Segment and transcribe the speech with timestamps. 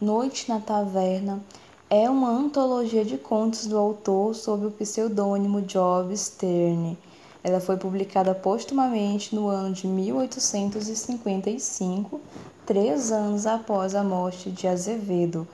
[0.00, 1.40] Noite na Taverna
[1.88, 6.98] é uma antologia de contos do autor sob o pseudônimo Job Stern.
[7.44, 12.20] Ela foi publicada postumamente no ano de 1855,
[12.66, 15.46] três anos após a morte de Azevedo.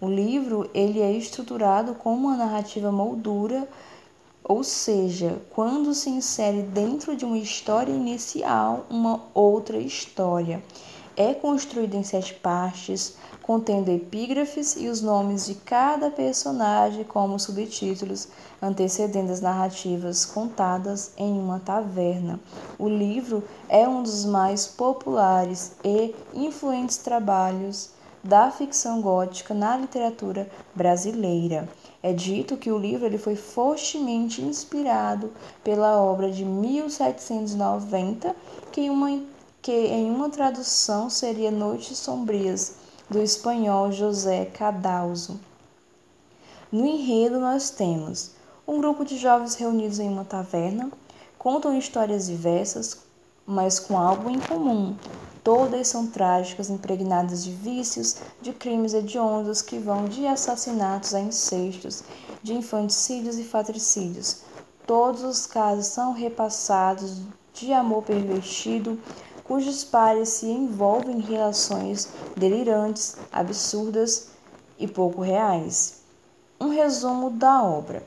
[0.00, 3.68] O livro ele é estruturado como uma narrativa moldura,
[4.44, 10.62] ou seja, quando se insere dentro de uma história inicial uma outra história.
[11.20, 18.28] É construído em sete partes, contendo epígrafes e os nomes de cada personagem como subtítulos,
[18.62, 22.38] antecedendo as narrativas contadas em uma taverna.
[22.78, 27.90] O livro é um dos mais populares e influentes trabalhos
[28.22, 31.68] da ficção gótica na literatura brasileira.
[32.00, 35.32] É dito que o livro ele foi fortemente inspirado
[35.64, 38.36] pela obra de 1790,
[38.70, 39.20] que uma,
[39.60, 42.74] que em uma tradução seria Noites Sombrias
[43.08, 45.40] do espanhol José Cadalso.
[46.70, 48.32] No enredo, nós temos
[48.66, 50.90] um grupo de jovens reunidos em uma taverna,
[51.38, 52.98] contam histórias diversas,
[53.46, 54.94] mas com algo em comum.
[55.42, 62.04] Todas são trágicas, impregnadas de vícios, de crimes hediondos que vão de assassinatos a incestos,
[62.42, 64.42] de infanticídios e fratricídios.
[64.86, 67.22] Todos os casos são repassados
[67.54, 68.98] de amor pervertido,
[69.48, 74.28] cujos pares se envolvem em relações delirantes, absurdas
[74.78, 76.02] e pouco reais.
[76.60, 78.02] Um resumo da obra.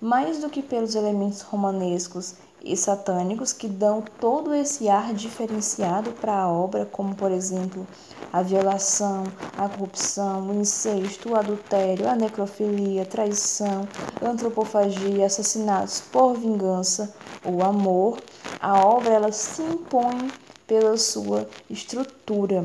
[0.00, 6.32] Mais do que pelos elementos romanescos e satânicos que dão todo esse ar diferenciado para
[6.32, 7.86] a obra, como por exemplo
[8.32, 9.24] a violação,
[9.58, 13.86] a corrupção, o incesto, o adultério, a necrofilia, a traição,
[14.20, 17.14] a antropofagia, assassinatos por vingança,
[17.44, 18.18] o amor,
[18.58, 20.30] a obra ela se impõe
[20.66, 22.64] pela sua estrutura.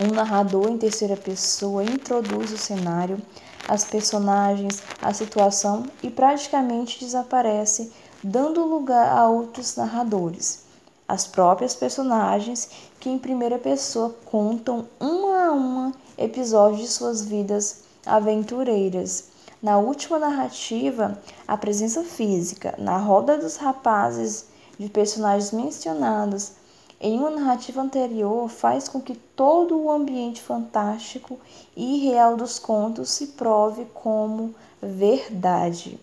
[0.00, 3.20] Um narrador em terceira pessoa introduz o cenário,
[3.68, 10.64] as personagens, a situação e praticamente desaparece, dando lugar a outros narradores.
[11.06, 17.82] As próprias personagens que em primeira pessoa contam uma a uma episódios de suas vidas
[18.06, 19.30] aventureiras.
[19.62, 24.46] Na última narrativa, a presença física na roda dos rapazes
[24.78, 26.52] de personagens mencionados
[27.02, 31.36] em uma narrativa anterior faz com que todo o ambiente fantástico
[31.76, 35.98] e real dos contos se prove como verdade.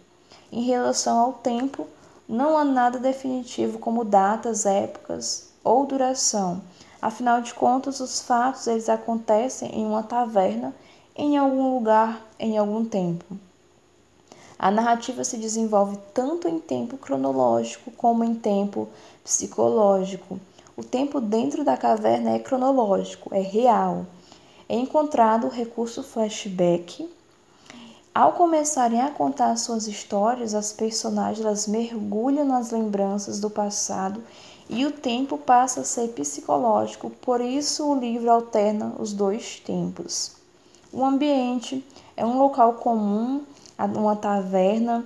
[0.51, 1.87] Em relação ao tempo,
[2.27, 6.61] não há nada definitivo como datas, épocas ou duração.
[7.01, 10.75] Afinal de contas, os fatos eles acontecem em uma taverna,
[11.15, 13.37] em algum lugar, em algum tempo.
[14.57, 18.89] A narrativa se desenvolve tanto em tempo cronológico como em tempo
[19.23, 20.37] psicológico.
[20.79, 24.05] O tempo dentro da caverna é cronológico, é real.
[24.69, 27.05] É encontrado o recurso flashback.
[28.15, 34.23] Ao começarem a contar suas histórias, as personagens elas mergulham nas lembranças do passado
[34.69, 40.31] e o tempo passa a ser psicológico, por isso o livro alterna os dois tempos.
[40.93, 41.85] O ambiente
[42.15, 43.43] é um local comum,
[43.77, 45.05] uma taverna,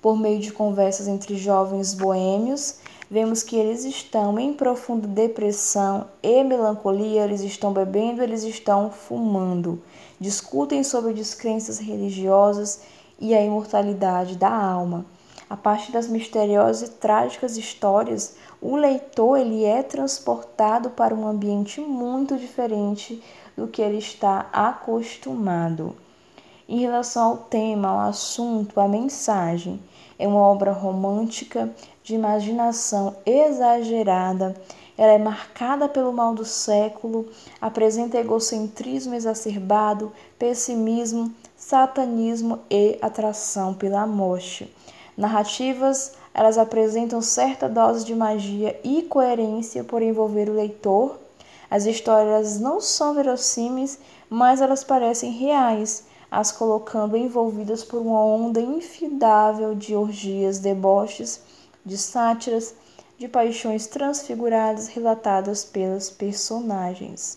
[0.00, 2.80] por meio de conversas entre jovens boêmios
[3.12, 9.82] vemos que eles estão em profunda depressão e melancolia, eles estão bebendo, eles estão fumando,
[10.18, 12.80] discutem sobre descrenças religiosas
[13.20, 15.04] e a imortalidade da alma.
[15.50, 21.82] A partir das misteriosas e trágicas histórias, o leitor ele é transportado para um ambiente
[21.82, 23.22] muito diferente
[23.54, 25.94] do que ele está acostumado.
[26.72, 29.78] Em relação ao tema, ao assunto, à mensagem,
[30.18, 31.70] é uma obra romântica
[32.02, 34.56] de imaginação exagerada.
[34.96, 37.28] Ela é marcada pelo mal do século,
[37.60, 44.74] apresenta egocentrismo exacerbado, pessimismo, satanismo e atração pela morte.
[45.14, 51.18] Narrativas, elas apresentam certa dose de magia e coerência por envolver o leitor.
[51.70, 53.98] As histórias não são verossímeis,
[54.30, 61.42] mas elas parecem reais, as colocando envolvidas por uma onda infidável de orgias, deboches
[61.84, 62.74] de sátiras,
[63.18, 67.36] de paixões transfiguradas relatadas pelas personagens.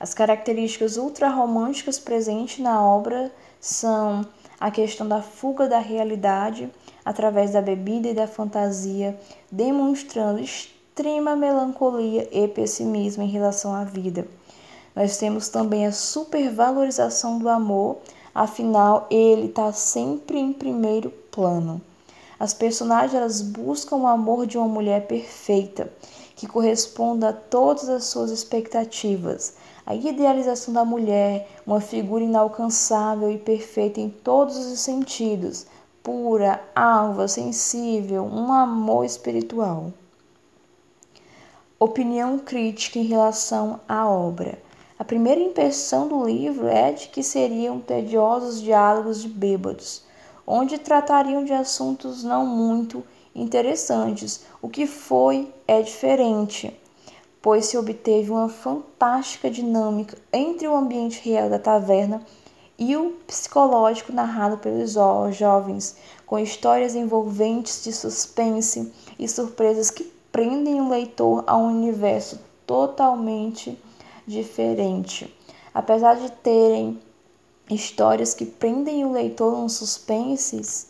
[0.00, 3.30] As características ultrarromânticas presentes na obra
[3.60, 4.26] são
[4.58, 6.70] a questão da fuga da realidade
[7.04, 9.20] através da bebida e da fantasia,
[9.52, 14.26] demonstrando extrema melancolia e pessimismo em relação à vida.
[14.94, 17.98] Nós temos também a supervalorização do amor,
[18.34, 21.80] afinal, ele está sempre em primeiro plano.
[22.38, 25.92] As personagens elas buscam o amor de uma mulher perfeita,
[26.34, 29.54] que corresponda a todas as suas expectativas.
[29.84, 35.66] A idealização da mulher, uma figura inalcançável e perfeita em todos os sentidos,
[36.02, 39.92] pura, alva, sensível, um amor espiritual.
[41.78, 44.58] Opinião crítica em relação à obra.
[45.00, 50.02] A primeira impressão do livro é de que seriam tediosos diálogos de bêbados,
[50.46, 53.02] onde tratariam de assuntos não muito
[53.34, 54.42] interessantes.
[54.60, 56.78] O que foi é diferente,
[57.40, 62.20] pois se obteve uma fantástica dinâmica entre o ambiente real da taverna
[62.78, 64.92] e o psicológico narrado pelos
[65.34, 72.38] jovens, com histórias envolventes de suspense e surpresas que prendem o leitor a um universo
[72.66, 73.78] totalmente
[74.30, 75.34] diferente.
[75.74, 77.00] Apesar de terem
[77.68, 80.86] histórias que prendem o leitor um suspense,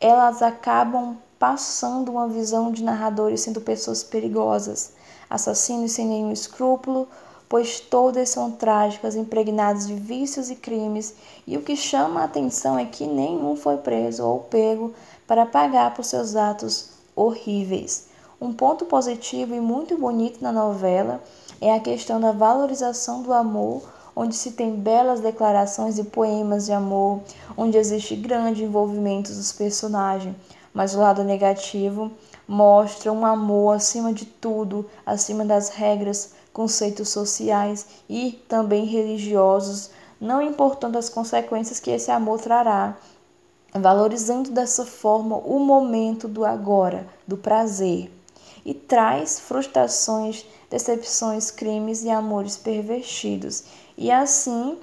[0.00, 4.92] elas acabam passando uma visão de narradores sendo pessoas perigosas,
[5.28, 7.08] assassinos sem nenhum escrúpulo,
[7.48, 11.14] pois todas são trágicas, impregnadas de vícios e crimes,
[11.46, 14.92] e o que chama a atenção é que nenhum foi preso ou pego
[15.26, 18.08] para pagar por seus atos horríveis.
[18.40, 21.20] Um ponto positivo e muito bonito na novela
[21.60, 23.82] é a questão da valorização do amor,
[24.16, 27.20] onde se tem belas declarações e poemas de amor,
[27.56, 30.34] onde existe grande envolvimento dos personagens.
[30.72, 32.10] Mas o lado negativo
[32.46, 39.90] mostra um amor acima de tudo, acima das regras, conceitos sociais e também religiosos,
[40.20, 42.96] não importando as consequências que esse amor trará,
[43.72, 48.10] valorizando dessa forma o momento do agora, do prazer,
[48.64, 53.64] e traz frustrações, decepções, crimes e amores pervertidos,
[53.96, 54.78] e assim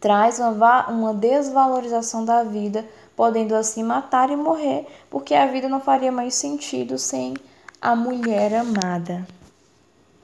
[0.00, 2.84] traz uma, uma desvalorização da vida
[3.14, 7.34] podendo assim matar e morrer, porque a vida não faria mais sentido sem
[7.80, 9.26] a mulher amada.